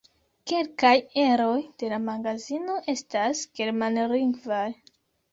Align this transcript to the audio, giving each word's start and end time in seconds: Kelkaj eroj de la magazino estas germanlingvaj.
Kelkaj 0.51 0.93
eroj 1.23 1.57
de 1.83 1.91
la 1.91 1.99
magazino 2.05 2.77
estas 2.93 3.43
germanlingvaj. 3.61 4.63